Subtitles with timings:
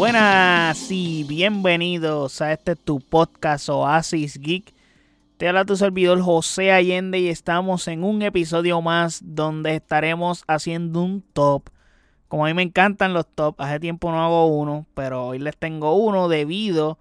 [0.00, 4.72] Buenas y bienvenidos a este tu podcast Oasis Geek.
[5.36, 11.02] Te habla tu servidor José Allende y estamos en un episodio más donde estaremos haciendo
[11.02, 11.68] un top.
[12.28, 15.58] Como a mí me encantan los top, hace tiempo no hago uno, pero hoy les
[15.58, 16.98] tengo uno debido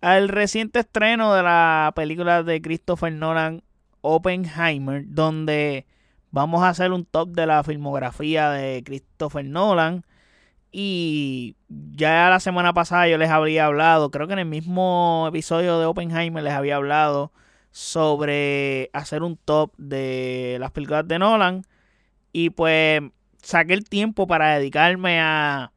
[0.00, 3.62] al reciente estreno de la película de Christopher Nolan
[4.00, 5.84] Oppenheimer, donde
[6.30, 10.06] vamos a hacer un top de la filmografía de Christopher Nolan.
[10.72, 15.78] Y ya la semana pasada yo les habría hablado, creo que en el mismo episodio
[15.78, 17.30] de Oppenheimer les había hablado
[17.70, 21.62] sobre hacer un top de las películas de Nolan.
[22.32, 23.02] Y pues
[23.42, 25.72] saqué el tiempo para dedicarme a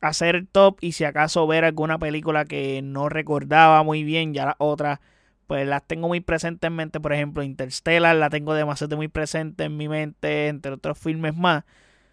[0.00, 4.46] hacer el top y si acaso ver alguna película que no recordaba muy bien, ya
[4.46, 4.98] las otras
[5.46, 9.64] pues las tengo muy presentes en mente, por ejemplo Interstellar la tengo demasiado muy presente
[9.64, 11.64] en mi mente, entre otros filmes más.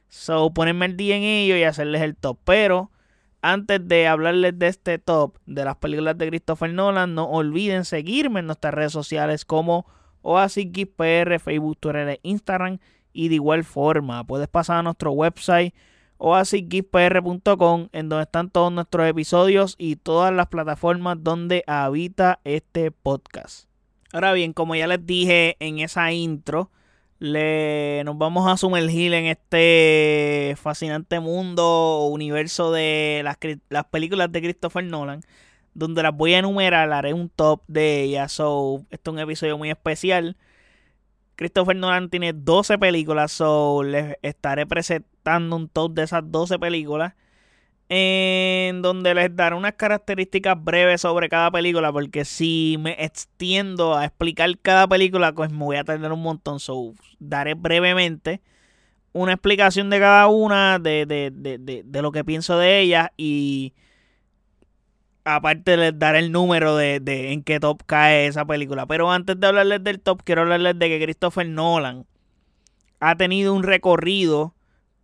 [0.09, 2.39] So, ponerme el día en ello y hacerles el top.
[2.44, 2.92] Pero
[3.42, 8.42] antes de hablarles de este top de las películas de Christopher Nolan, no olviden seguirme
[8.42, 9.86] en nuestras redes sociales como
[10.23, 12.80] OasisGeekPR, Facebook, Twitter e Instagram.
[13.14, 15.73] Y de igual forma, puedes pasar a nuestro website
[16.19, 23.69] oasisgeekpr.com en donde están todos nuestros episodios y todas las plataformas donde habita este podcast.
[24.12, 26.72] Ahora bien, como ya les dije en esa intro,
[27.20, 33.38] le, nos vamos a sumergir en este fascinante mundo, universo de las,
[33.70, 35.22] las películas de Christopher Nolan,
[35.73, 38.31] donde las voy a enumerar, haré un top de ellas.
[38.31, 40.38] So, este es un episodio muy especial.
[41.36, 47.14] Christopher Nolan tiene 12 películas, so les estaré presentando un top de esas 12 películas
[47.90, 54.06] en donde les daré unas características breves sobre cada película, porque si me extiendo a
[54.06, 56.59] explicar cada película, pues me voy a tardar un montón.
[56.59, 58.42] So, daré brevemente
[59.12, 63.73] una explicación de cada una, de, de, de, de lo que pienso de ellas y
[65.24, 68.86] aparte les daré el número de, de en qué top cae esa película.
[68.86, 72.06] Pero antes de hablarles del top, quiero hablarles de que Christopher Nolan
[73.00, 74.53] ha tenido un recorrido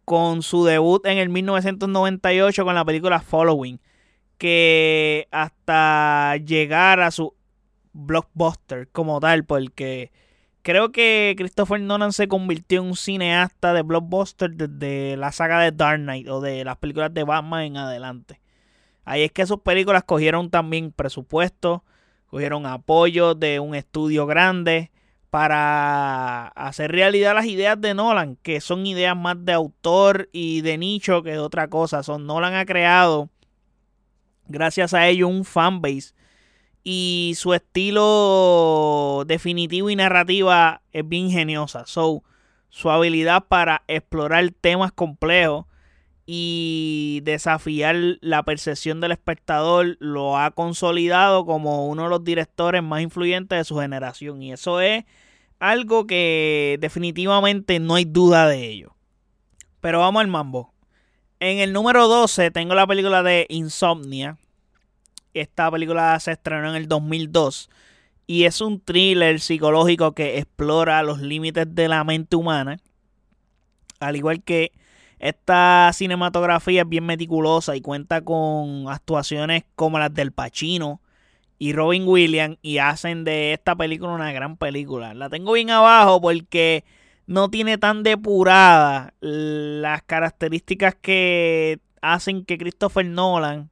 [0.05, 3.79] con su debut en el 1998 con la película Following,
[4.37, 7.35] que hasta llegar a su
[7.93, 10.11] blockbuster como tal, porque
[10.61, 15.71] creo que Christopher Nolan se convirtió en un cineasta de blockbuster desde la saga de
[15.71, 18.41] Dark Knight o de las películas de Batman en adelante.
[19.05, 21.83] Ahí es que sus películas cogieron también presupuesto,
[22.27, 24.91] cogieron apoyo de un estudio grande
[25.35, 30.77] para hacer realidad las ideas de Nolan, que son ideas más de autor y de
[30.77, 32.03] nicho que de otra cosa.
[32.03, 33.29] Son Nolan ha creado,
[34.47, 36.13] gracias a ello, un fanbase.
[36.85, 41.85] Y su estilo definitivo y narrativa es bien ingeniosa.
[41.85, 42.23] So,
[42.69, 45.65] su habilidad para explorar temas complejos
[46.25, 53.01] y desafiar la percepción del espectador lo ha consolidado como uno de los directores más
[53.01, 54.41] influyentes de su generación.
[54.41, 55.03] Y eso es
[55.69, 58.95] algo que definitivamente no hay duda de ello.
[59.81, 60.73] Pero vamos al mambo.
[61.39, 64.37] En el número 12 tengo la película de Insomnia.
[65.33, 67.69] Esta película se estrenó en el 2002
[68.27, 72.77] y es un thriller psicológico que explora los límites de la mente humana.
[73.99, 74.71] Al igual que
[75.19, 81.01] esta cinematografía es bien meticulosa y cuenta con actuaciones como las del Pacino,
[81.57, 85.13] y Robin Williams y hacen de esta película una gran película.
[85.13, 86.83] La tengo bien abajo porque
[87.27, 93.69] no tiene tan depurada las características que hacen que Christopher Nolan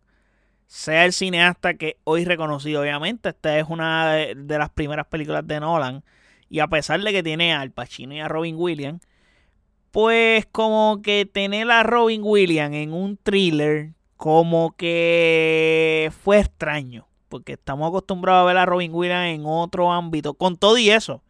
[0.67, 2.81] sea el cineasta que hoy reconocido.
[2.81, 6.03] Obviamente, esta es una de, las primeras películas de Nolan.
[6.49, 9.01] Y a pesar de que tiene al Pacino y a Robin Williams,
[9.91, 17.53] pues como que tener a Robin Williams en un thriller, como que fue extraño porque
[17.53, 20.35] estamos acostumbrados a ver a Robin Williams en otro ámbito.
[20.35, 21.23] Con todo y eso,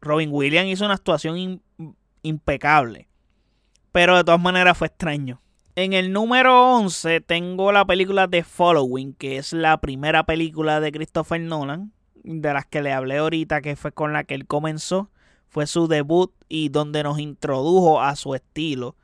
[0.00, 1.62] Robin Williams hizo una actuación
[2.22, 3.06] impecable.
[3.92, 5.40] Pero de todas maneras fue extraño.
[5.76, 10.90] En el número 11 tengo la película The Following, que es la primera película de
[10.90, 11.92] Christopher Nolan,
[12.24, 15.12] de las que le hablé ahorita, que fue con la que él comenzó.
[15.48, 18.96] Fue su debut y donde nos introdujo a su estilo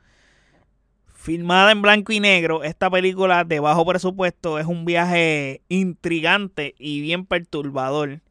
[1.21, 6.99] Filmada en blanco y negro, esta película de bajo presupuesto es un viaje intrigante y
[6.99, 8.21] bien perturbador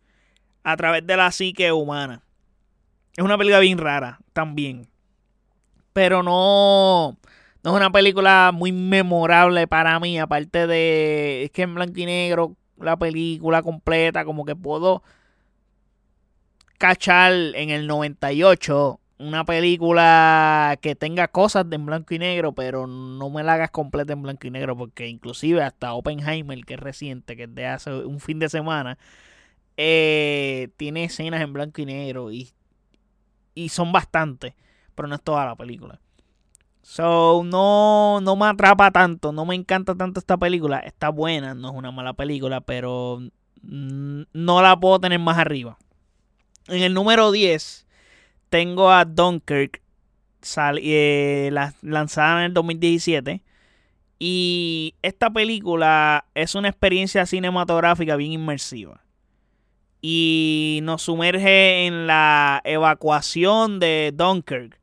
[0.65, 2.25] a través de la psique humana.
[3.17, 4.89] Es una película bien rara también.
[5.93, 7.17] Pero no,
[7.63, 10.19] no es una película muy memorable para mí.
[10.19, 15.05] Aparte de es que en blanco y negro la película completa como que puedo
[16.77, 22.87] cachar en el 98 una película que tenga cosas de en blanco y negro, pero
[22.87, 26.81] no me la hagas completa en blanco y negro, porque inclusive hasta Oppenheimer, que es
[26.81, 28.97] reciente, que es de hace un fin de semana,
[29.77, 32.51] eh, tiene escenas en blanco y negro y,
[33.55, 34.55] y son bastantes,
[34.95, 36.01] pero no es toda la película.
[36.83, 40.79] So, no, no me atrapa tanto, no me encanta tanto esta película.
[40.79, 43.21] Está buena, no es una mala película, pero
[43.63, 45.77] no la puedo tener más arriba.
[46.69, 47.87] En el número 10
[48.51, 49.81] tengo a Dunkirk,
[50.77, 51.51] eh,
[51.81, 53.43] lanzada en el 2017.
[54.19, 59.03] Y esta película es una experiencia cinematográfica bien inmersiva.
[60.03, 64.79] Y nos sumerge en la evacuación de Dunkirk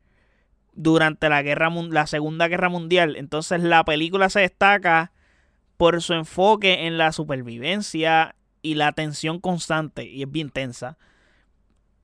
[0.72, 3.16] durante la, guerra, la Segunda Guerra Mundial.
[3.16, 5.12] Entonces la película se destaca
[5.76, 10.04] por su enfoque en la supervivencia y la tensión constante.
[10.04, 10.98] Y es bien tensa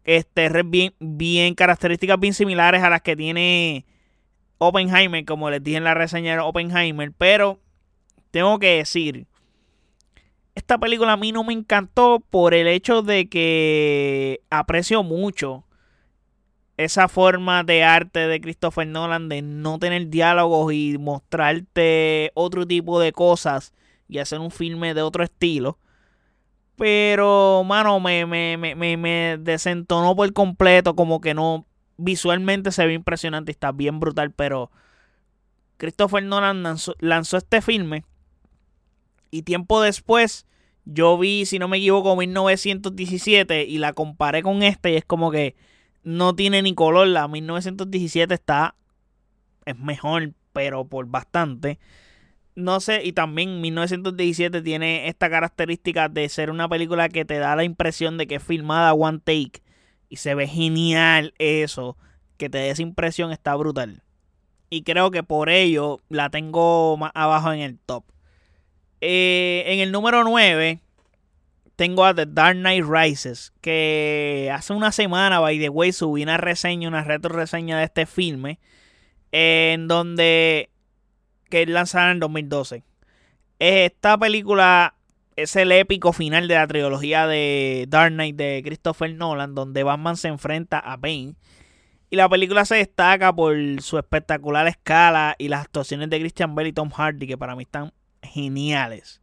[0.05, 3.87] este, bien, bien características bien similares a las que tiene
[4.59, 7.59] Oppenheimer, como les dije en la reseña de Oppenheimer, pero
[8.31, 9.27] tengo que decir,
[10.55, 15.65] esta película a mí no me encantó por el hecho de que aprecio mucho
[16.77, 22.99] esa forma de arte de Christopher Nolan de no tener diálogos y mostrarte otro tipo
[22.99, 23.73] de cosas
[24.09, 25.79] y hacer un filme de otro estilo.
[26.76, 30.97] Pero, mano, me, me, me, me, desentonó por completo.
[30.97, 31.67] Como que no.
[31.97, 34.32] Visualmente se ve impresionante y está bien brutal.
[34.32, 34.71] Pero
[35.76, 38.05] Christopher Nolan lanzó, este filme.
[39.31, 40.47] Y tiempo después,
[40.85, 43.65] yo vi, si no me equivoco, 1917.
[43.65, 44.93] Y la comparé con este.
[44.93, 45.55] Y es como que
[46.03, 47.06] no tiene ni color.
[47.06, 48.75] La 1917 está.
[49.65, 51.79] Es mejor, pero por bastante
[52.56, 57.56] no sé, y también 1917 tiene esta característica de ser una película que te da
[57.56, 59.62] la impresión de que es filmada one take.
[60.09, 61.97] Y se ve genial eso.
[62.37, 64.03] Que te dé esa impresión está brutal.
[64.71, 68.05] Y creo que por ello la tengo más abajo en el top.
[69.01, 70.81] Eh, en el número 9
[71.77, 73.53] tengo a The Dark Knight Rises.
[73.61, 78.06] Que hace una semana, by the way, subí una reseña, una retro reseña de este
[78.06, 78.61] filme.
[79.33, 80.71] en donde
[81.55, 82.83] que es lanzada en 2012.
[83.61, 84.97] Esta película
[85.37, 90.17] es el épico final de la trilogía de Dark Knight de Christopher Nolan, donde Batman
[90.17, 91.37] se enfrenta a Bane.
[92.11, 96.71] Y la película se destaca por su espectacular escala y las actuaciones de Christian Bale
[96.71, 99.23] y Tom Hardy, que para mí están geniales.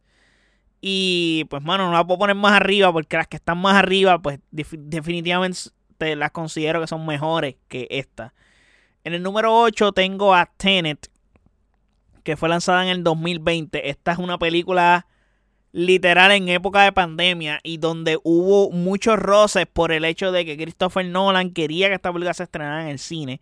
[0.80, 4.22] Y pues, mano, no la puedo poner más arriba, porque las que están más arriba,
[4.22, 5.60] pues definitivamente
[6.16, 8.32] las considero que son mejores que esta.
[9.04, 11.11] En el número 8 tengo a Tenet,
[12.22, 13.90] que fue lanzada en el 2020.
[13.90, 15.06] Esta es una película
[15.72, 20.56] literal en época de pandemia y donde hubo muchos roces por el hecho de que
[20.56, 23.40] Christopher Nolan quería que esta película se estrenara en el cine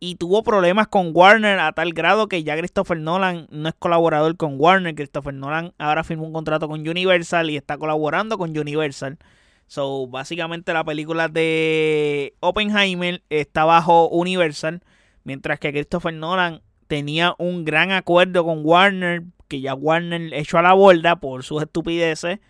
[0.00, 4.34] y tuvo problemas con Warner a tal grado que ya Christopher Nolan no es colaborador
[4.36, 4.94] con Warner.
[4.94, 9.18] Christopher Nolan ahora firmó un contrato con Universal y está colaborando con Universal.
[9.66, 14.82] So, básicamente la película de Oppenheimer está bajo Universal,
[15.22, 20.62] mientras que Christopher Nolan tenía un gran acuerdo con Warner, que ya Warner echó a
[20.62, 22.40] la borda por sus estupideces.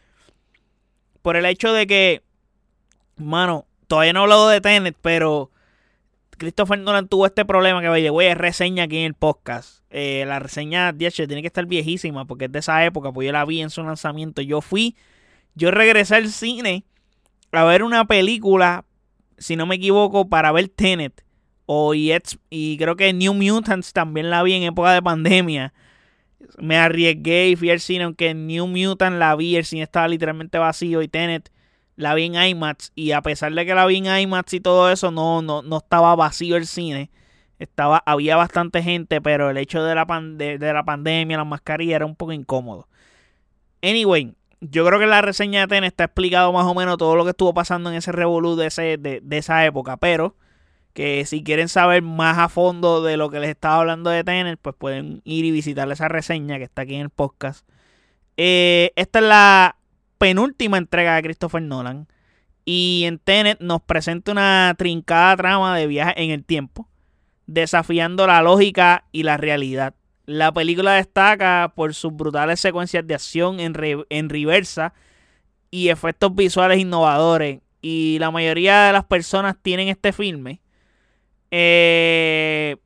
[1.21, 2.23] Por el hecho de que,
[3.17, 5.51] mano, todavía no he hablado de Tenet, pero
[6.39, 9.85] Christopher Nolan tuvo este problema que vaya, voy a reseña aquí en el podcast.
[9.91, 13.32] Eh, la reseña, de tiene que estar viejísima porque es de esa época, pues yo
[13.32, 14.41] la vi en su lanzamiento.
[14.41, 14.97] Yo fui,
[15.55, 16.85] yo regresé al cine
[17.53, 18.87] a ver una película,
[19.37, 21.23] si no me equivoco, para ver Tenet.
[21.72, 25.72] O y, creo que New Mutants también la vi en época de pandemia.
[26.58, 30.58] Me arriesgué y fui al cine, aunque New Mutant la vi, el cine estaba literalmente
[30.58, 31.53] vacío y Tenet
[31.94, 32.91] la vi en IMAX.
[32.96, 35.77] Y a pesar de que la vi en IMAX y todo eso, no, no, no
[35.77, 37.12] estaba vacío el cine.
[37.60, 42.05] Estaba, había bastante gente, pero el hecho de la, de, la pandemia, la mascarilla, era
[42.05, 42.89] un poco incómodo.
[43.81, 47.22] Anyway, yo creo que la reseña de Tenet está explicado más o menos todo lo
[47.22, 49.96] que estuvo pasando en ese revolú de, ese, de, de esa época.
[49.98, 50.34] Pero
[50.93, 54.59] que si quieren saber más a fondo de lo que les estaba hablando de Tenet,
[54.61, 57.67] pues pueden ir y visitar esa reseña que está aquí en el podcast.
[58.37, 59.77] Eh, esta es la
[60.19, 62.09] penúltima entrega de Christopher Nolan.
[62.65, 66.89] Y en Tenet nos presenta una trincada trama de viaje en el tiempo,
[67.47, 69.94] desafiando la lógica y la realidad.
[70.27, 73.75] La película destaca por sus brutales secuencias de acción en,
[74.11, 74.93] en reversa
[75.70, 77.61] y efectos visuales innovadores.
[77.82, 80.61] Y la mayoría de las personas tienen este filme
[81.51, 82.77] eh,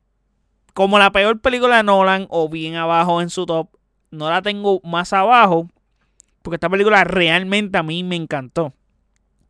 [0.73, 3.69] como la peor película de Nolan o bien abajo en su top,
[4.11, 5.67] no la tengo más abajo
[6.45, 8.71] porque esta película realmente a mí me encantó.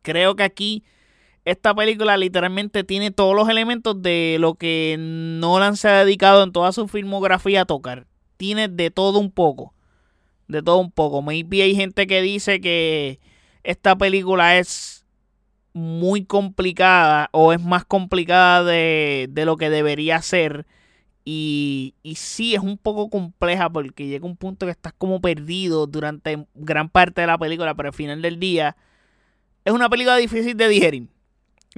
[0.00, 0.82] Creo que aquí
[1.44, 6.52] esta película literalmente tiene todos los elementos de lo que Nolan se ha dedicado en
[6.52, 8.06] toda su filmografía a tocar.
[8.38, 9.74] Tiene de todo un poco.
[10.48, 11.20] De todo un poco.
[11.20, 13.20] Maybe hay gente que dice que
[13.62, 14.95] esta película es
[15.76, 20.66] muy complicada o es más complicada de, de lo que debería ser.
[21.24, 25.86] Y, y sí, es un poco compleja porque llega un punto que estás como perdido
[25.86, 28.76] durante gran parte de la película, pero al final del día
[29.64, 31.08] es una película difícil de digerir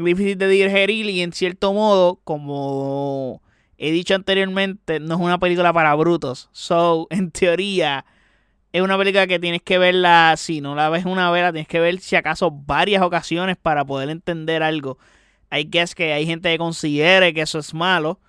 [0.05, 3.43] difícil de digerir y en cierto modo, como
[3.77, 6.49] he dicho anteriormente, no es una película para brutos.
[6.53, 8.05] So, en teoría,
[8.73, 11.81] es una película que tienes que verla, si no la ves una vez, tienes que
[11.81, 14.99] ver si acaso varias ocasiones para poder entender algo.
[15.51, 18.21] Hay que es que hay gente que considere que eso es malo.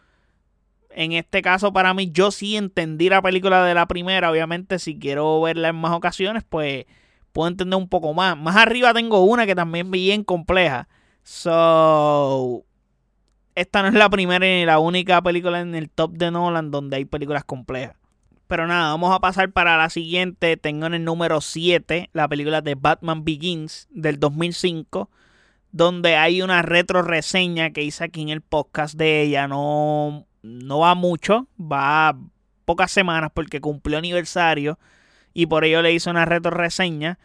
[0.92, 4.32] En este caso, para mí, yo sí entendí la película de la primera.
[4.32, 6.86] Obviamente, si quiero verla en más ocasiones, pues
[7.32, 8.38] puedo entender un poco más.
[8.38, 10.88] Más arriba tengo una que también es bien compleja
[11.32, 12.66] So,
[13.54, 16.98] esta no es la primera ni la única película en el top de Nolan donde
[16.98, 17.99] hay películas complejas.
[18.50, 20.58] Pero nada, vamos a pasar para la siguiente.
[20.58, 25.08] Tengo en el número 7 la película de Batman Begins del 2005,
[25.72, 29.48] donde hay una retro reseña que hice aquí en el podcast de ella.
[29.48, 32.18] No, no va mucho, va
[32.66, 34.80] pocas semanas porque cumplió aniversario
[35.32, 37.20] y por ello le hice una retro reseña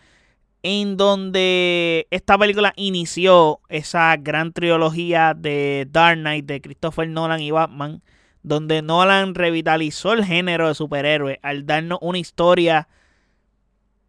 [0.62, 7.50] en donde esta película inició esa gran trilogía de Dark Knight de Christopher Nolan y
[7.50, 8.02] Batman,
[8.44, 12.86] donde Nolan revitalizó el género de superhéroes al darnos una historia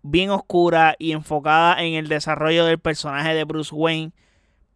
[0.03, 4.11] bien oscura y enfocada en el desarrollo del personaje de Bruce Wayne.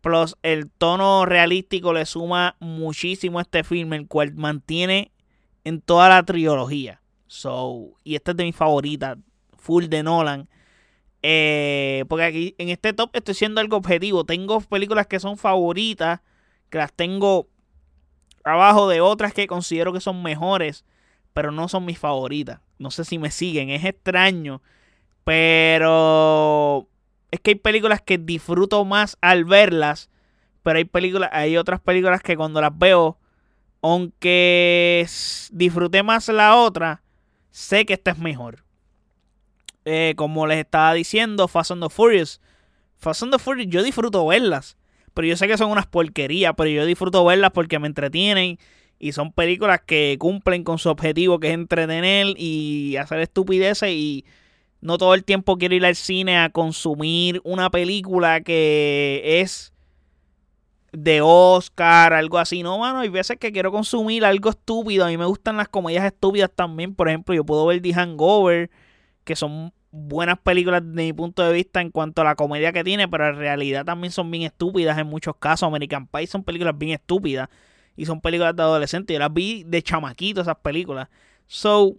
[0.02, 5.12] Plus el tono realístico le suma muchísimo a este filme, el cual mantiene
[5.64, 7.02] en toda la trilogía.
[7.28, 9.18] So, y esta es de mis favoritas,
[9.58, 10.50] full de Nolan
[11.22, 14.24] eh, porque aquí en este top estoy siendo algo objetivo.
[14.24, 16.22] Tengo películas que son favoritas,
[16.70, 17.48] que las tengo
[18.50, 20.86] abajo de otras que considero que son mejores,
[21.34, 22.60] pero no son mis favoritas.
[22.78, 24.62] No sé si me siguen, es extraño,
[25.24, 26.88] pero
[27.32, 30.10] es que hay películas que disfruto más al verlas,
[30.64, 33.18] pero hay películas, hay otras películas que cuando las veo,
[33.82, 35.08] aunque
[35.52, 37.04] disfruté más la otra,
[37.52, 38.64] sé que esta es mejor.
[39.86, 42.42] Eh, como les estaba diciendo, Fast and the Furious.
[42.98, 44.78] Fast and the Furious, yo disfruto verlas.
[45.14, 48.58] Pero yo sé que son unas porquerías, pero yo disfruto verlas porque me entretienen.
[49.00, 53.90] Y son películas que cumplen con su objetivo, que es entretener y hacer estupideces.
[53.92, 54.26] Y
[54.82, 59.74] no todo el tiempo quiero ir al cine a consumir una película que es
[60.92, 62.64] de Oscar, algo así.
[62.64, 65.06] No, mano, hay veces que quiero consumir algo estúpido.
[65.06, 66.96] A mí me gustan las comedias estúpidas también.
[66.96, 68.70] Por ejemplo, yo puedo ver The Hangover
[69.24, 72.84] que son buenas películas desde mi punto de vista en cuanto a la comedia que
[72.84, 75.68] tiene, pero en realidad también son bien estúpidas en muchos casos.
[75.68, 77.50] American Pie son películas bien estúpidas
[77.96, 79.14] y son películas de adolescentes.
[79.14, 81.10] Yo las vi de chamaquito esas películas.
[81.48, 81.96] So,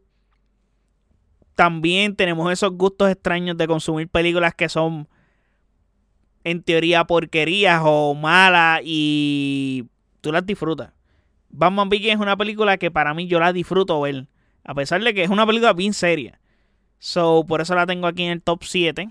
[1.55, 5.09] también tenemos esos gustos extraños de consumir películas que son
[6.45, 9.87] en teoría porquerías o malas y
[10.21, 10.93] tú las disfrutas.
[11.51, 14.27] Batman Begins es una película que para mí yo la disfruto ver.
[14.65, 16.40] A pesar de que es una película bien seria.
[17.01, 19.09] So, por eso la tengo aquí en el top 7.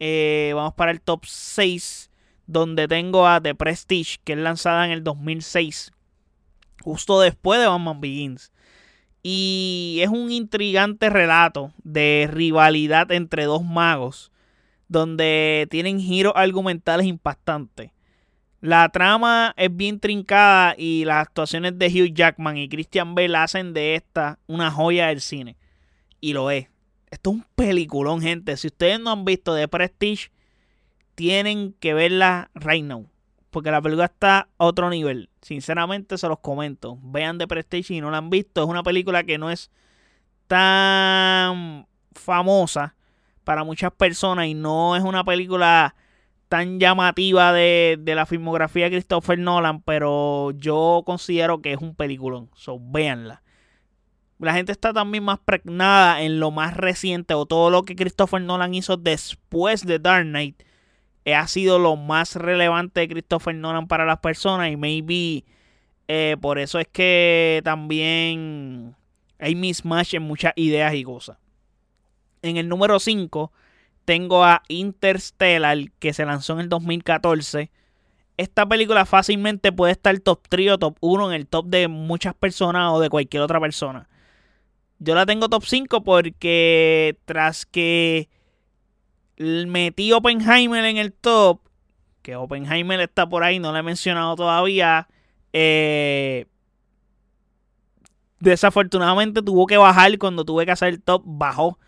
[0.00, 2.10] Eh, vamos para el top 6,
[2.48, 5.92] donde tengo a The Prestige, que es lanzada en el 2006,
[6.82, 8.52] justo después de Batman Begins.
[9.22, 14.32] Y es un intrigante relato de rivalidad entre dos magos,
[14.88, 17.92] donde tienen giros argumentales impactantes.
[18.60, 23.72] La trama es bien trincada y las actuaciones de Hugh Jackman y Christian Bale hacen
[23.74, 25.56] de esta una joya del cine.
[26.20, 26.66] Y lo es.
[27.10, 28.56] Esto es un peliculón, gente.
[28.56, 30.30] Si ustedes no han visto The Prestige,
[31.14, 33.08] tienen que verla right now.
[33.50, 35.30] Porque la película está a otro nivel.
[35.40, 36.98] Sinceramente se los comento.
[37.02, 38.62] Vean The Prestige si no la han visto.
[38.62, 39.70] Es una película que no es
[40.46, 42.94] tan famosa
[43.44, 45.94] para muchas personas y no es una película
[46.48, 51.94] tan llamativa de, de, la filmografía de Christopher Nolan, pero yo considero que es un
[51.94, 52.50] peliculón.
[52.54, 53.42] So, véanla
[54.38, 58.40] la gente está también más pregnada en lo más reciente o todo lo que Christopher
[58.40, 60.62] Nolan hizo después de Dark Knight
[61.24, 65.44] eh, ha sido lo más relevante de Christopher Nolan para las personas y maybe
[66.06, 68.96] eh, por eso es que también
[69.38, 71.36] hay mismatch en muchas ideas y cosas.
[72.40, 73.52] En el número 5
[74.04, 77.70] tengo a Interstellar que se lanzó en el 2014.
[78.38, 82.34] Esta película fácilmente puede estar top 3 o top 1 en el top de muchas
[82.34, 84.08] personas o de cualquier otra persona.
[84.98, 88.28] Yo la tengo top 5 porque tras que
[89.38, 91.60] metí Oppenheimer en el top,
[92.22, 95.08] que Oppenheimer está por ahí, no lo he mencionado todavía.
[95.52, 96.46] Eh,
[98.40, 101.78] desafortunadamente tuvo que bajar cuando tuve que hacer el top, bajó.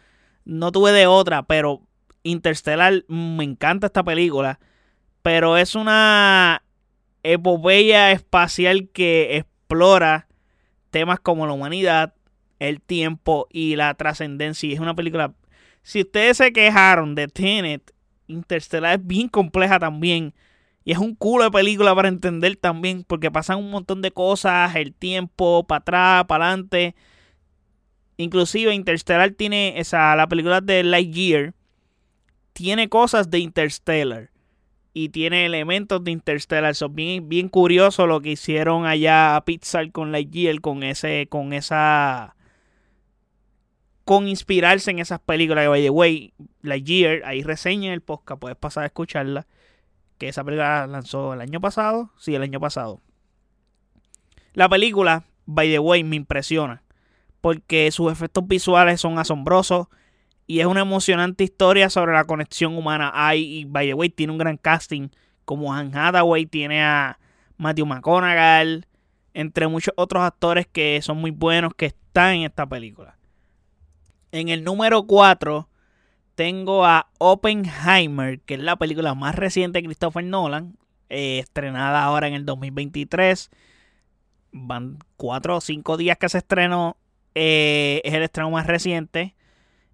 [0.44, 1.82] No tuve de otra, pero
[2.22, 4.60] Interstellar me encanta esta película.
[5.22, 6.62] Pero es una
[7.22, 10.28] epopeya espacial que explora
[10.90, 12.14] temas como la humanidad,
[12.60, 14.72] el tiempo y la trascendencia.
[14.72, 15.34] Es una película.
[15.82, 17.92] Si ustedes se quejaron de Tenet,
[18.28, 20.34] Interstellar es bien compleja también.
[20.84, 24.74] Y es un culo de película para entender también, porque pasan un montón de cosas,
[24.76, 26.94] el tiempo, para atrás, para adelante.
[28.16, 31.54] Inclusive Interstellar tiene, esa, la película de Lightyear,
[32.52, 34.30] tiene cosas de Interstellar.
[34.92, 36.74] Y tiene elementos de Interstellar.
[36.74, 41.52] Son bien, bien curioso lo que hicieron allá a Pixar con Lightyear, con ese, con
[41.52, 42.34] esa
[44.10, 45.68] con inspirarse en esas películas.
[45.68, 49.46] By the way, Lightyear, ahí reseña en el podcast, puedes pasar a escucharla
[50.18, 52.10] que esa película lanzó el año pasado.
[52.18, 53.00] Sí, el año pasado.
[54.52, 56.82] La película, by the way, me impresiona.
[57.40, 59.86] Porque sus efectos visuales son asombrosos.
[60.48, 63.12] Y es una emocionante historia sobre la conexión humana.
[63.14, 65.10] Hay, y by the way, tiene un gran casting.
[65.44, 67.16] Como Han Hathaway, tiene a
[67.58, 68.82] Matthew McConaughey.
[69.34, 73.19] Entre muchos otros actores que son muy buenos que están en esta película.
[74.32, 75.68] En el número 4
[76.34, 80.78] tengo a Oppenheimer, que es la película más reciente de Christopher Nolan,
[81.10, 83.50] eh, estrenada ahora en el 2023.
[84.52, 86.96] Van cuatro o cinco días que se estrenó.
[87.34, 89.34] Eh, es el estreno más reciente.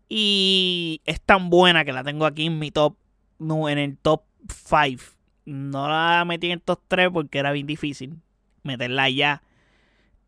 [0.08, 2.96] Y es tan buena que la tengo aquí en mi top.
[3.38, 5.02] No, en el top 5.
[5.46, 8.20] No la metí en el top 3 porque era bien difícil
[8.62, 9.42] meterla ya.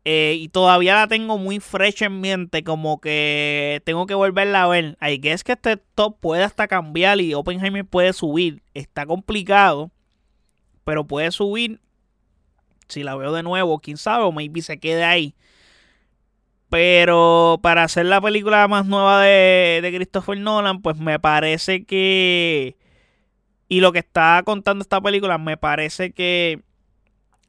[0.05, 4.67] Eh, y todavía la tengo muy fresh en mente, como que tengo que volverla a
[4.67, 4.97] ver.
[5.21, 8.63] Que es que este top puede hasta cambiar y Oppenheimer puede subir.
[8.73, 9.91] Está complicado,
[10.83, 11.81] pero puede subir.
[12.87, 15.35] Si la veo de nuevo, quién sabe, o maybe se quede ahí.
[16.69, 22.77] Pero para hacer la película más nueva de, de Christopher Nolan, pues me parece que...
[23.67, 26.61] Y lo que está contando esta película, me parece que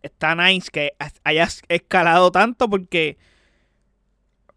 [0.03, 0.93] está nice que
[1.25, 3.19] hayas escalado tanto porque,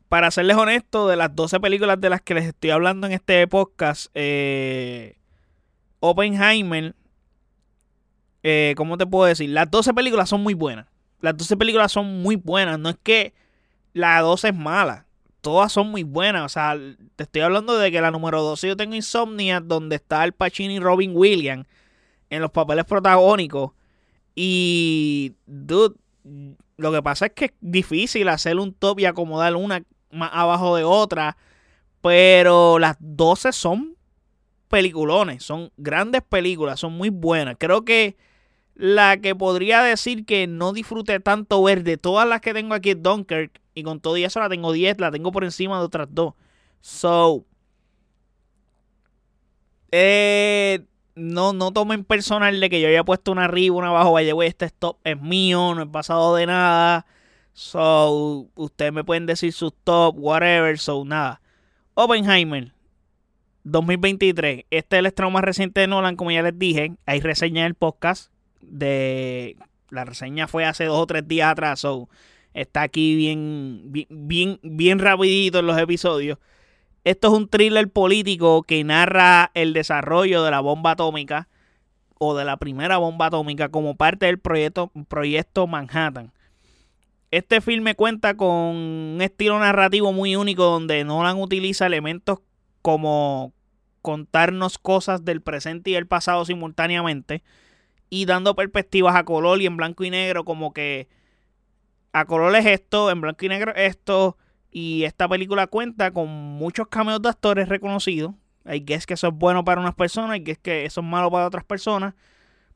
[0.10, 3.48] para serles honesto, de las 12 películas de las que les estoy hablando en este
[3.48, 5.18] podcast, eh,
[6.00, 6.96] Oppenheimer,
[8.44, 9.50] eh, ¿cómo te puedo decir?
[9.50, 10.88] Las 12 películas son muy buenas.
[11.22, 12.78] Las 12 películas son muy buenas.
[12.78, 13.34] No es que
[13.94, 15.06] la 12 es mala.
[15.40, 16.44] Todas son muy buenas.
[16.44, 16.78] O sea,
[17.16, 20.76] te estoy hablando de que la número 12 yo tengo Insomnia, donde está el Pacini
[20.76, 21.66] y Robin Williams
[22.30, 23.72] en los papeles protagónicos.
[24.36, 25.96] Y, dude,
[26.78, 30.76] lo que pasa es que es difícil hacer un top y acomodar una más abajo
[30.76, 31.38] de otra.
[32.02, 33.96] Pero las 12 son
[34.68, 37.56] peliculones, son grandes películas, son muy buenas.
[37.60, 38.18] Creo que
[38.76, 42.92] la que podría decir que no disfruté tanto ver de todas las que tengo aquí
[42.92, 43.62] es Dunkirk.
[43.76, 46.34] Y con todo y eso la tengo 10, la tengo por encima de otras dos.
[46.82, 47.46] So.
[49.92, 54.34] Eh, no, no tomen personal de que yo haya puesto una arriba, una abajo, vaya,
[54.34, 57.06] güey, este stop es mío, no he pasado de nada.
[57.54, 61.42] So, ustedes me pueden decir su top, whatever, so, nada.
[61.94, 62.74] Oppenheimer,
[63.64, 64.66] 2023.
[64.72, 66.94] Este es el estreno más reciente de Nolan, como ya les dije.
[67.06, 68.32] Hay reseña en el podcast.
[68.62, 69.56] De,
[69.90, 72.10] la reseña fue hace dos o tres días atrás, so,
[72.54, 76.40] está aquí bien, bien, bien, bien rapidito en los episodios.
[77.04, 81.50] Esto es un thriller político que narra el desarrollo de la bomba atómica
[82.18, 86.32] o de la primera bomba atómica como parte del proyecto, proyecto Manhattan.
[87.32, 92.40] Este filme cuenta con un estilo narrativo muy único donde Nolan utiliza elementos
[92.82, 93.52] como
[94.02, 97.44] contarnos cosas del presente y el pasado simultáneamente
[98.10, 101.10] y dando perspectivas a color y en blanco y negro como que
[102.12, 104.38] a color es esto, en blanco y negro esto,
[104.74, 108.34] y esta película cuenta con muchos cameos de actores reconocidos.
[108.66, 111.02] Hay que es que eso es bueno para unas personas, hay que es que eso
[111.02, 112.16] es malo para otras personas.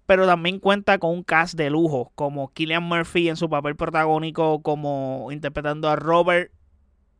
[0.06, 4.62] Pero también cuenta con un cast de lujo, como Killian Murphy en su papel protagónico,
[4.62, 6.52] como interpretando a Robert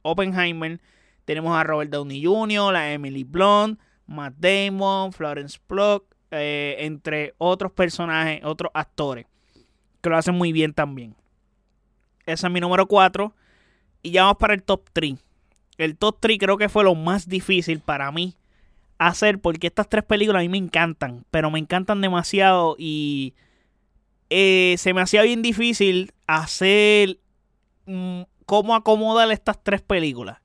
[0.04, 0.80] Oppenheimer.
[1.26, 7.72] Tenemos a Robert Downey Jr., a Emily Blunt, Matt Damon, Florence Pugh, eh, entre otros
[7.72, 9.26] personajes, otros actores,
[10.02, 11.16] que lo hacen muy bien también.
[12.26, 13.34] Ese es mi número 4.
[14.08, 15.16] Y ya vamos para el top 3.
[15.78, 18.38] El top 3 creo que fue lo más difícil para mí
[19.00, 23.34] hacer porque estas tres películas a mí me encantan, pero me encantan demasiado y
[24.30, 27.20] eh, se me hacía bien difícil hacer
[27.86, 30.38] mm, cómo acomodar estas tres películas.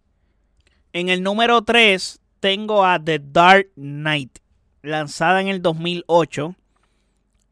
[0.93, 4.41] En el número 3 tengo a The Dark Knight,
[4.83, 6.57] lanzada en el 2008.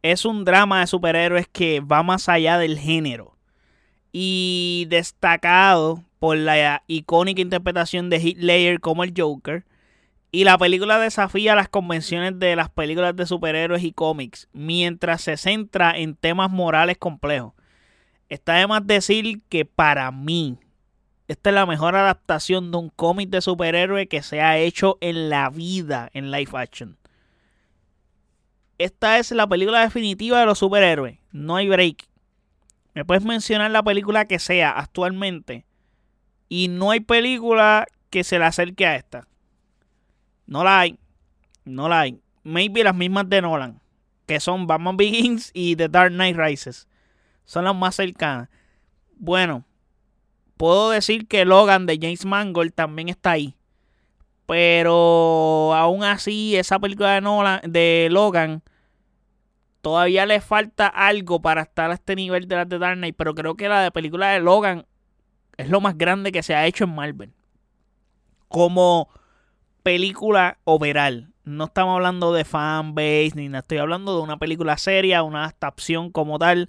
[0.03, 3.37] es un drama de superhéroes que va más allá del género.
[4.13, 9.65] Y destacado por la icónica interpretación de Heath como el Joker.
[10.33, 15.37] Y la película desafía las convenciones de las películas de superhéroes y cómics, mientras se
[15.37, 17.53] centra en temas morales complejos.
[18.29, 20.57] Está de más decir que para mí,
[21.27, 25.31] esta es la mejor adaptación de un cómic de superhéroe que se ha hecho en
[25.31, 26.97] la vida en live action.
[28.79, 31.19] Esta es la película definitiva de los superhéroes.
[31.33, 32.10] No hay break.
[32.95, 35.65] Me puedes mencionar la película que sea actualmente.
[36.49, 39.29] Y no hay película que se le acerque a esta.
[40.47, 40.99] No la hay.
[41.65, 42.21] No la hay.
[42.43, 43.81] Maybe las mismas de Nolan.
[44.27, 46.89] Que son Batman Begins y The Dark Knight Rises
[47.51, 48.49] son las más cercanas.
[49.17, 49.65] Bueno,
[50.57, 53.57] puedo decir que Logan de James Mangold también está ahí.
[54.47, 58.63] Pero aún así, esa película de, Nolan, de Logan
[59.81, 63.17] todavía le falta algo para estar a este nivel de la de Dark Knight.
[63.17, 64.87] Pero creo que la de película de Logan
[65.57, 67.33] es lo más grande que se ha hecho en Marvel.
[68.49, 69.09] Como
[69.83, 71.33] película overall.
[71.45, 73.61] No estamos hablando de fanbase ni nada.
[73.61, 76.69] Estoy hablando de una película seria, una adaptación como tal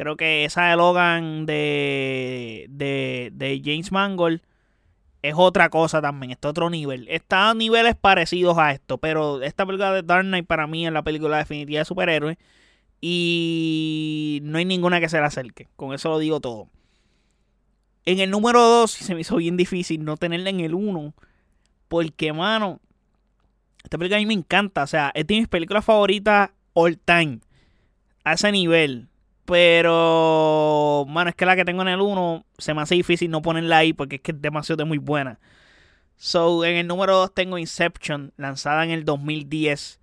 [0.00, 4.40] Creo que esa de Logan de, de, James Mangold
[5.22, 7.06] es otra cosa también, está otro nivel.
[7.08, 10.92] Está a niveles parecidos a esto, pero esta película de Dark Knight para mí es
[10.92, 12.38] la película definitiva de superhéroes
[13.00, 15.68] y no hay ninguna que se la acerque.
[15.76, 16.68] Con eso lo digo todo.
[18.06, 21.14] En el número 2 se me hizo bien difícil no tenerla en el 1
[21.88, 22.80] porque, mano,
[23.82, 24.82] esta película a mí me encanta.
[24.82, 27.40] O sea, es de mis películas favoritas all time.
[28.24, 29.08] A ese nivel.
[29.50, 33.42] Pero, mano, es que la que tengo en el 1 se me hace difícil no
[33.42, 35.40] ponerla ahí porque es que es demasiado muy buena.
[36.14, 39.98] So, en el número 2 tengo Inception, lanzada en el 2010.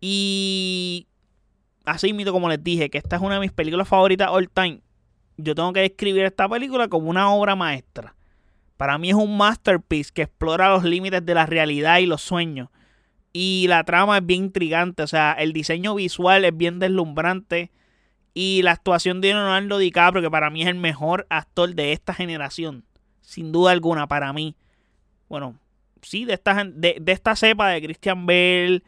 [0.00, 1.06] Y
[1.84, 4.80] así mismo como les dije, que esta es una de mis películas favoritas all time.
[5.36, 8.14] Yo tengo que describir esta película como una obra maestra.
[8.78, 12.70] Para mí es un masterpiece que explora los límites de la realidad y los sueños.
[13.34, 17.70] Y la trama es bien intrigante, o sea, el diseño visual es bien deslumbrante.
[18.34, 22.14] Y la actuación de Leonardo DiCaprio, que para mí es el mejor actor de esta
[22.14, 22.84] generación.
[23.20, 24.56] Sin duda alguna, para mí.
[25.28, 25.58] Bueno,
[26.02, 28.82] sí, de esta, de, esta cepa de Christian Bale,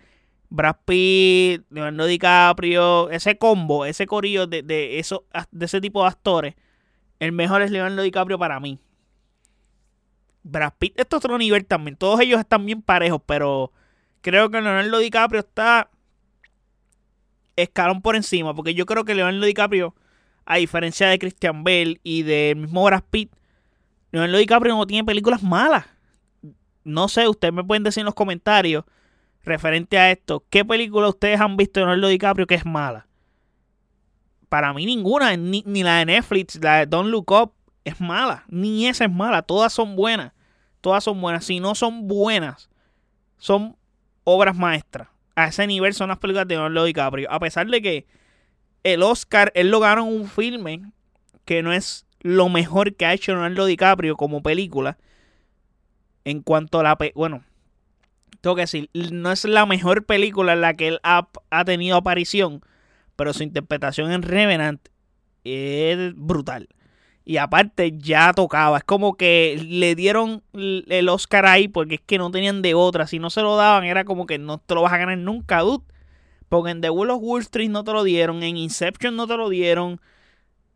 [0.48, 6.08] Brad Pitt, Leonardo DiCaprio, ese combo, ese corillo de, de, eso, de ese tipo de
[6.08, 6.54] actores.
[7.18, 8.78] El mejor es Leonardo DiCaprio para mí.
[10.42, 11.96] Brad Pitt, esto es otro nivel también.
[11.96, 13.72] Todos ellos están bien parejos, pero
[14.20, 15.90] creo que Leonardo DiCaprio está
[17.56, 19.94] escalón por encima, porque yo creo que Leonardo DiCaprio,
[20.44, 23.32] a diferencia de Christian Bale y del mismo Brad Pitt,
[24.12, 25.86] Leonardo DiCaprio no tiene películas malas.
[26.84, 28.84] No sé, ustedes me pueden decir en los comentarios
[29.42, 33.06] referente a esto, ¿qué película ustedes han visto de Leonardo DiCaprio que es mala?
[34.48, 37.52] Para mí ninguna, ni, ni la de Netflix, la de Don't Look Up
[37.84, 40.32] es mala, ni esa es mala, todas son buenas,
[40.80, 42.68] todas son buenas, si no son buenas,
[43.38, 43.76] son
[44.24, 45.08] obras maestras
[45.44, 47.30] a ese nivel son las películas de Leonardo DiCaprio.
[47.30, 48.06] A pesar de que
[48.82, 50.82] el Oscar, él lo ganó un filme
[51.44, 54.98] que no es lo mejor que ha hecho Leonardo DiCaprio como película.
[56.24, 56.98] En cuanto a la...
[57.14, 57.44] bueno,
[58.40, 61.96] tengo que decir, no es la mejor película en la que él ha, ha tenido
[61.96, 62.62] aparición,
[63.16, 64.88] pero su interpretación en Revenant
[65.44, 66.68] es brutal.
[67.24, 68.78] Y aparte ya tocaba.
[68.78, 73.06] Es como que le dieron el Oscar ahí porque es que no tenían de otra.
[73.06, 75.60] Si no se lo daban era como que no te lo vas a ganar nunca,
[75.60, 75.84] dude.
[76.48, 78.42] Porque en The Wall of Wall Street no te lo dieron.
[78.42, 80.00] En Inception no te lo dieron.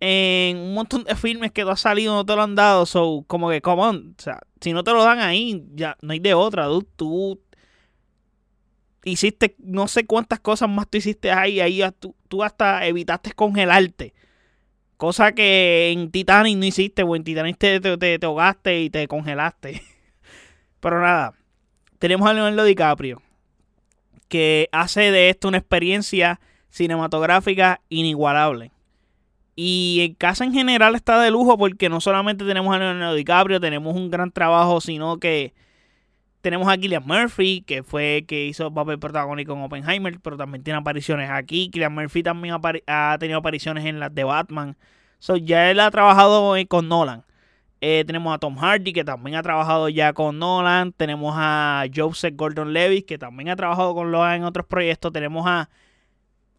[0.01, 2.87] En un montón de filmes que tú has salido no te lo han dado.
[2.87, 4.15] So, como que, come on.
[4.19, 6.87] O sea, si no te lo dan ahí, ya no hay de otra, dude.
[6.97, 7.41] Tú
[9.05, 11.61] hiciste no sé cuántas cosas más tú hiciste ahí.
[11.61, 14.14] Ahí tú, tú hasta evitaste congelarte
[14.97, 19.09] Cosa que en Titanic no hiciste, o en Titanic te, te, te, ahogaste y te
[19.09, 19.83] congelaste.
[20.81, 21.35] Pero nada,
[21.99, 23.23] tenemos a Leonardo DiCaprio,
[24.29, 28.71] que hace de esto una experiencia cinematográfica inigualable.
[29.57, 33.61] Y en casa en general está de lujo porque no solamente tenemos a Leonardo DiCaprio,
[33.61, 35.55] tenemos un gran trabajo, sino que
[36.45, 40.79] tenemos a Killian Murphy, que fue que hizo papel protagónico en Oppenheimer, pero también tiene
[40.79, 41.71] apariciones aquí.
[41.71, 42.55] Killian Murphy también
[42.87, 44.77] ha tenido apariciones en las de Batman.
[45.21, 47.25] So, ya él ha trabajado con Nolan.
[47.81, 50.93] Eh, tenemos a Tom Hardy, que también ha trabajado ya con Nolan.
[50.93, 55.13] Tenemos a Joseph Gordon Levitt, que también ha trabajado con Nolan en otros proyectos.
[55.13, 55.71] Tenemos a.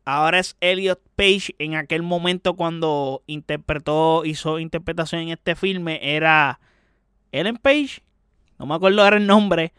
[0.03, 1.53] Ahora es Elliot Page.
[1.59, 6.59] En aquel momento, cuando interpretó, hizo interpretación en este filme, era
[7.31, 8.04] Ellen Page.
[8.59, 9.73] No me acuerdo ahora el nombre.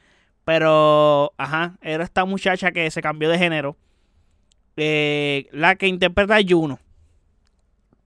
[0.45, 3.77] Pero, ajá, era esta muchacha que se cambió de género.
[4.77, 6.79] eh, la que interpreta a Juno.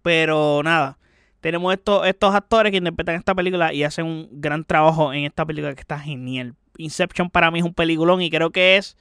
[0.02, 0.98] Pero nada,
[1.40, 5.44] tenemos estos, estos actores que interpretan esta película y hacen un gran trabajo en esta
[5.44, 6.54] película que está genial.
[6.78, 8.96] Inception para mí es un peliculón y creo que es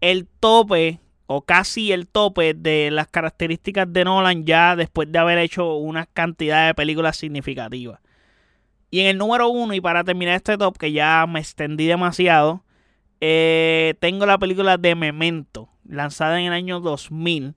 [0.00, 5.38] el tope o casi el tope de las características de Nolan ya después de haber
[5.38, 8.00] hecho una cantidad de películas significativas.
[8.90, 12.64] Y en el número uno, y para terminar este top, que ya me extendí demasiado,
[13.20, 17.54] eh, tengo la película de Memento, lanzada en el año 2000.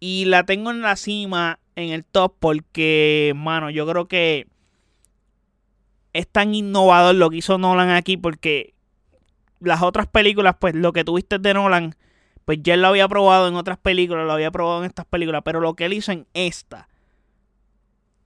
[0.00, 4.46] Y la tengo en la cima, en el top, porque, mano, yo creo que
[6.12, 8.74] es tan innovador lo que hizo Nolan aquí, porque
[9.60, 11.94] las otras películas, pues lo que tuviste de Nolan,
[12.44, 15.60] pues ya lo había probado en otras películas, lo había probado en estas películas, pero
[15.60, 16.88] lo que él hizo en esta,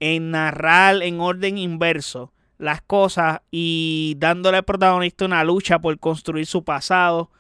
[0.05, 6.45] en narrar en orden inverso las cosas y dándole al protagonista una lucha por construir
[6.47, 7.31] su pasado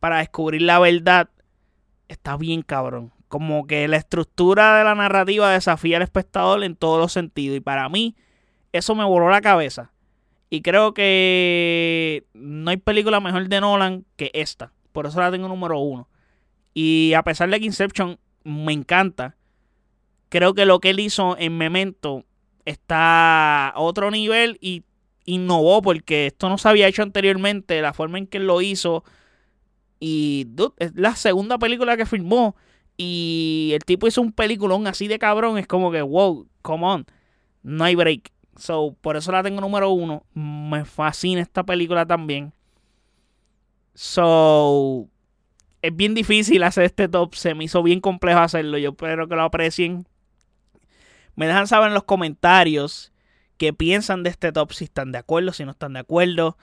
[0.00, 1.30] para descubrir la verdad,
[2.08, 3.10] está bien cabrón.
[3.28, 7.56] Como que la estructura de la narrativa desafía al espectador en todos los sentidos.
[7.56, 8.16] Y para mí,
[8.72, 9.90] eso me voló la cabeza.
[10.50, 14.72] Y creo que no hay película mejor de Nolan que esta.
[14.92, 16.06] Por eso la tengo número uno.
[16.74, 19.36] Y a pesar de que Inception me encanta,
[20.30, 22.24] creo que lo que él hizo en Memento
[22.64, 24.84] está a otro nivel y
[25.26, 29.04] innovó porque esto no se había hecho anteriormente, la forma en que él lo hizo.
[29.98, 30.46] Y
[30.78, 32.56] es la segunda película que filmó.
[32.96, 35.58] Y el tipo hizo un peliculón así de cabrón.
[35.58, 37.06] Es como que, wow, come on.
[37.62, 38.32] No hay break.
[38.56, 40.24] So, por eso la tengo número uno.
[40.34, 42.52] Me fascina esta película también.
[43.94, 45.08] So,
[45.82, 47.34] es bien difícil hacer este top.
[47.34, 48.78] Se me hizo bien complejo hacerlo.
[48.78, 50.06] Yo espero que lo aprecien.
[51.36, 53.12] Me dejan saber en los comentarios
[53.56, 54.72] qué piensan de este top.
[54.72, 56.56] Si están de acuerdo, si no están de acuerdo.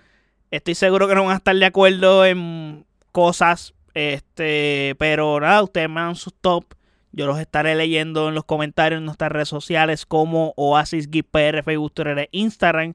[0.51, 3.73] Estoy seguro que no van a estar de acuerdo en cosas.
[3.93, 6.65] Este, pero nada, ustedes me dan sus top.
[7.11, 12.19] Yo los estaré leyendo en los comentarios en nuestras redes sociales como Oasis Facebook, Twitter
[12.19, 12.93] e Instagram.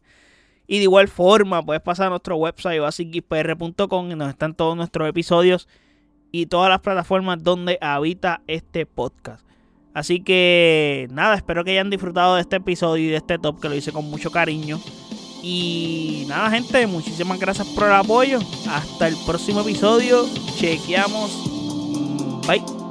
[0.66, 5.08] Y de igual forma, puedes pasar a nuestro website oasisgpr.com y nos están todos nuestros
[5.08, 5.68] episodios
[6.30, 9.46] y todas las plataformas donde habita este podcast.
[9.94, 13.68] Así que nada, espero que hayan disfrutado de este episodio y de este top que
[13.68, 14.80] lo hice con mucho cariño.
[15.42, 18.38] Y nada, gente, muchísimas gracias por el apoyo.
[18.68, 20.26] Hasta el próximo episodio.
[20.56, 22.46] Chequeamos.
[22.46, 22.81] Bye.